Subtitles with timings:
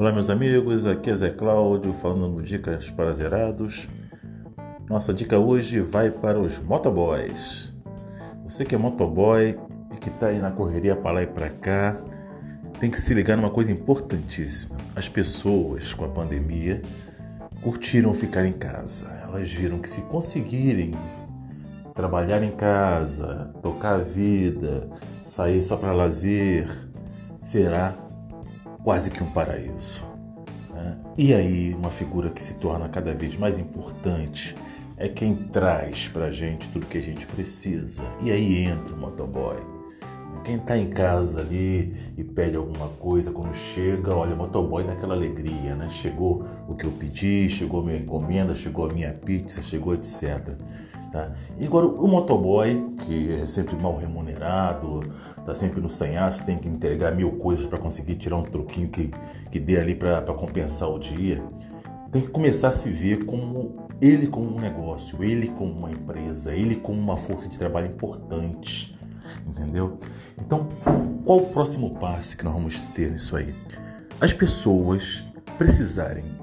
[0.00, 3.86] Olá, meus amigos, aqui é Zé Cláudio falando no Dicas para Zerados.
[4.88, 7.76] Nossa dica hoje vai para os motoboys.
[8.44, 9.58] Você que é motoboy
[9.92, 12.02] e que está aí na correria para lá e para cá,
[12.80, 14.78] tem que se ligar numa coisa importantíssima.
[14.96, 16.80] As pessoas com a pandemia
[17.60, 19.06] curtiram ficar em casa.
[19.22, 20.94] Elas viram que se conseguirem
[21.94, 24.88] trabalhar em casa, tocar a vida,
[25.22, 26.70] sair só para lazer,
[27.42, 28.08] será
[28.82, 30.02] quase que um paraíso.
[30.74, 30.98] Né?
[31.16, 34.54] E aí, uma figura que se torna cada vez mais importante
[34.96, 38.02] é quem traz para a gente tudo que a gente precisa.
[38.22, 39.56] E aí entra o motoboy.
[40.44, 45.14] Quem está em casa ali e pede alguma coisa, quando chega, olha, o motoboy naquela
[45.14, 45.86] alegria, né?
[45.88, 50.56] Chegou o que eu pedi, chegou a minha encomenda, chegou a minha pizza, chegou etc.
[51.10, 51.32] Tá?
[51.58, 55.12] E agora o motoboy, que é sempre mal remunerado,
[55.44, 59.10] tá sempre no sanhaço, tem que entregar mil coisas para conseguir tirar um troquinho que,
[59.50, 61.42] que dê ali para compensar o dia,
[62.12, 66.54] tem que começar a se ver como ele como um negócio, ele como uma empresa,
[66.54, 68.96] ele como uma força de trabalho importante,
[69.46, 69.98] entendeu?
[70.38, 70.68] Então,
[71.24, 73.54] qual o próximo passo que nós vamos ter nisso aí?
[74.20, 75.26] As pessoas
[75.58, 76.39] precisarem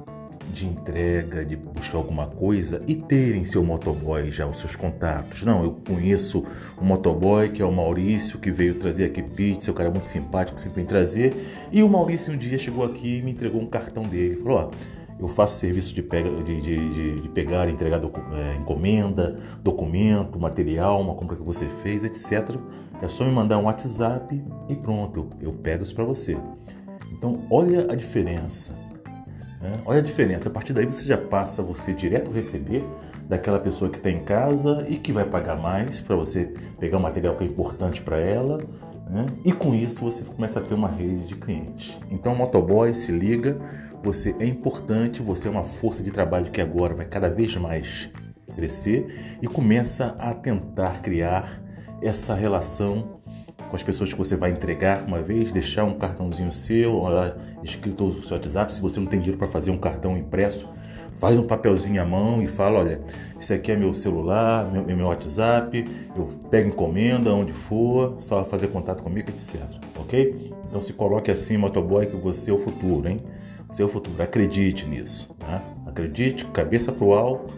[0.57, 5.43] de entrega, de buscar alguma coisa e terem seu motoboy já, os seus contatos.
[5.43, 6.43] Não, eu conheço
[6.81, 10.07] um motoboy que é o Maurício, que veio trazer aqui pizza, o cara é muito
[10.07, 11.67] simpático, sempre vem trazer.
[11.71, 14.37] E o Maurício um dia chegou aqui e me entregou um cartão dele.
[14.37, 14.71] Falou: Ó,
[15.19, 21.01] eu faço serviço de, pega, de, de, de pegar entregar docu, é, encomenda, documento, material,
[21.01, 22.55] uma compra que você fez, etc.
[23.01, 26.37] É só me mandar um WhatsApp e pronto, eu pego isso para você.
[27.11, 28.86] Então, olha a diferença
[29.61, 29.79] né?
[29.85, 30.49] Olha a diferença.
[30.49, 32.83] A partir daí você já passa você direto receber
[33.27, 37.01] daquela pessoa que está em casa e que vai pagar mais para você pegar o
[37.01, 38.59] material que é importante para ela.
[39.09, 39.25] Né?
[39.43, 41.97] E com isso você começa a ter uma rede de clientes.
[42.09, 43.57] Então, motoboy, se liga,
[44.03, 48.09] você é importante, você é uma força de trabalho que agora vai cada vez mais
[48.55, 51.61] crescer e começa a tentar criar
[52.01, 53.19] essa relação
[53.69, 57.03] com as pessoas que você vai entregar uma vez, deixar um cartãozinho seu,
[57.63, 58.71] escrito no seu WhatsApp.
[58.71, 60.67] Se você não tem dinheiro para fazer um cartão impresso,
[61.13, 63.01] faz um papelzinho à mão e fala: olha,
[63.39, 65.85] esse aqui é meu celular, meu, meu WhatsApp,
[66.15, 69.61] eu pego encomenda onde for, só fazer contato comigo, etc.
[69.99, 70.53] Ok?
[70.69, 73.19] Então se coloque assim, motoboy, que você é o futuro, hein?
[73.69, 74.21] Você é o futuro.
[74.21, 75.35] Acredite nisso.
[75.39, 75.61] Né?
[75.85, 77.53] Acredite, cabeça para o alto,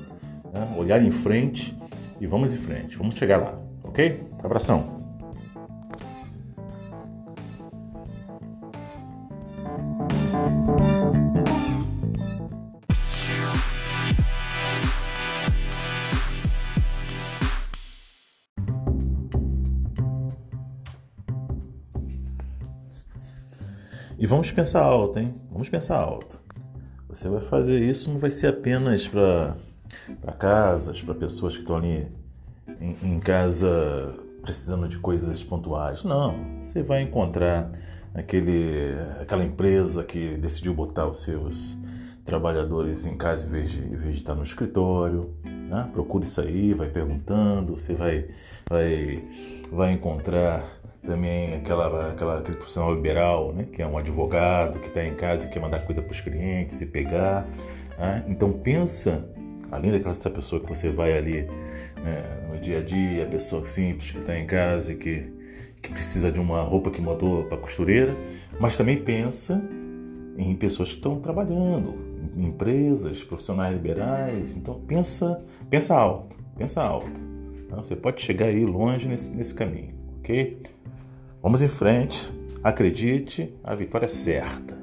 [0.51, 0.75] né?
[0.77, 1.77] olhar em frente
[2.19, 2.97] e vamos em frente.
[2.97, 4.23] Vamos chegar lá, ok?
[4.43, 4.98] Abração.
[24.19, 25.33] E vamos pensar alto, hein?
[25.49, 26.41] Vamos pensar alto.
[27.07, 29.55] Você vai fazer isso, não vai ser apenas para
[30.37, 32.05] casas, para pessoas que estão ali
[32.81, 36.03] em, em, casa precisando de coisas pontuais.
[36.03, 37.71] Não, você vai encontrar
[38.13, 41.77] aquele, aquela empresa que decidiu botar os seus
[42.25, 45.33] trabalhadores em casa em vez de, em vez de estar no escritório.
[45.69, 45.87] Né?
[45.93, 48.25] Procure isso aí, vai perguntando, você vai,
[48.67, 49.23] vai,
[49.71, 50.63] vai encontrar
[51.05, 53.67] também aquela, aquela, aquele profissional liberal, né?
[53.71, 56.81] que é um advogado que está em casa e quer mandar coisa para os clientes
[56.81, 57.47] e pegar.
[57.99, 58.25] Né?
[58.27, 59.23] Então pensa,
[59.71, 61.43] além daquela pessoa que você vai ali
[62.03, 65.31] né, no dia a dia, a pessoa simples que está em casa e que,
[65.83, 68.15] que precisa de uma roupa que mandou para costureira,
[68.59, 69.61] mas também pensa
[70.35, 72.08] em pessoas que estão trabalhando,
[72.45, 74.55] empresas, profissionais liberais.
[74.55, 77.21] Então pensa, pensa alto, pensa alto.
[77.69, 77.77] Tá?
[77.77, 80.61] Você pode chegar aí longe nesse, nesse caminho, ok?
[81.41, 82.33] Vamos em frente,
[82.63, 84.78] acredite, a vitória é certa.